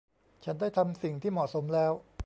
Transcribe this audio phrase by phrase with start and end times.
[0.43, 1.91] ฉันได้ทำสิ่งที่เหมาะสมแล้ว